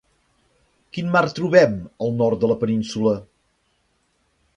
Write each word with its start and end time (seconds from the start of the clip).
Quin 0.97 1.11
mar 1.15 1.21
trobem 1.39 1.75
al 2.05 2.15
nord 2.21 2.41
de 2.45 2.49
la 2.53 2.57
península? 2.65 3.13